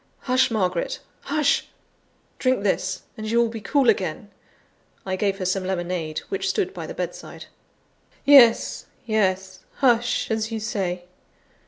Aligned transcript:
"Hush, 0.21 0.49
Margaret! 0.49 0.99
hush! 1.25 1.67
drink 2.39 2.63
this, 2.63 3.03
and 3.17 3.29
you 3.29 3.37
will 3.37 3.49
be 3.49 3.61
cool 3.61 3.87
again." 3.87 4.31
I 5.05 5.15
gave 5.15 5.37
her 5.37 5.45
some 5.45 5.63
lemonade, 5.63 6.21
which 6.29 6.49
stood 6.49 6.73
by 6.73 6.87
the 6.87 6.95
bedside. 6.95 7.45
"Yes, 8.25 8.87
yes; 9.05 9.59
hush, 9.75 10.31
as 10.31 10.51
you 10.51 10.59
say. 10.59 11.03